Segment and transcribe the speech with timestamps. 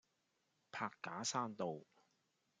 [0.71, 1.83] 柏架山道